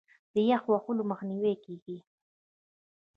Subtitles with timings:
[0.33, 1.97] د یخ وهلو مخنیوی کیږي.